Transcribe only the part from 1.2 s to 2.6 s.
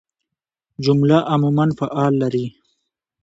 عموماً فعل لري.